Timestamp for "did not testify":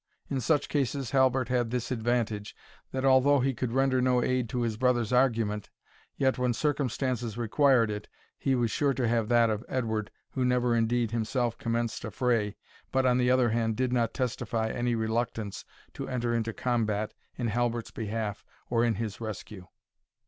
13.75-14.69